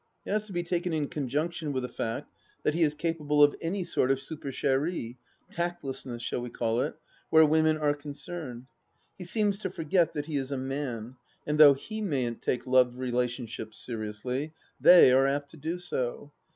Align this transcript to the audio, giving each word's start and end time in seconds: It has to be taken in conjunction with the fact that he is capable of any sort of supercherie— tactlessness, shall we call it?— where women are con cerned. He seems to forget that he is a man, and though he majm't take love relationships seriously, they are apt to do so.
It 0.25 0.31
has 0.31 0.47
to 0.47 0.51
be 0.53 0.63
taken 0.63 0.93
in 0.93 1.09
conjunction 1.09 1.71
with 1.73 1.83
the 1.83 1.87
fact 1.87 2.33
that 2.63 2.73
he 2.73 2.81
is 2.81 2.95
capable 2.95 3.43
of 3.43 3.55
any 3.61 3.83
sort 3.83 4.09
of 4.09 4.17
supercherie— 4.17 5.17
tactlessness, 5.55 6.23
shall 6.23 6.41
we 6.41 6.49
call 6.49 6.81
it?— 6.81 6.95
where 7.29 7.45
women 7.45 7.77
are 7.77 7.93
con 7.93 8.13
cerned. 8.13 8.65
He 9.19 9.25
seems 9.25 9.59
to 9.59 9.69
forget 9.69 10.13
that 10.13 10.25
he 10.25 10.37
is 10.37 10.51
a 10.51 10.57
man, 10.57 11.17
and 11.45 11.59
though 11.59 11.75
he 11.75 12.01
majm't 12.01 12.41
take 12.41 12.65
love 12.65 12.97
relationships 12.97 13.77
seriously, 13.79 14.53
they 14.79 15.11
are 15.11 15.27
apt 15.27 15.51
to 15.51 15.57
do 15.57 15.77
so. 15.77 16.31